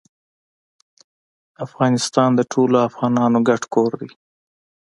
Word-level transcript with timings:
افغانستان 1.65 2.29
د 2.35 2.41
ټولو 2.51 2.75
افغانانو 2.89 3.39
ګډ 3.49 3.61
کور 3.73 3.91
دی 4.01 4.09